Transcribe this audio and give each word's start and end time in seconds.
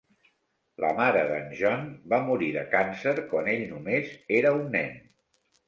La 0.85 0.89
mare 0.99 1.21
d"en 1.31 1.53
John 1.59 1.83
va 2.15 2.19
morir 2.31 2.49
de 2.57 2.65
càncer 2.73 3.15
quan 3.35 3.53
ell 3.55 3.63
només 3.77 4.13
era 4.41 4.57
un 4.59 4.69
nen. 4.81 5.01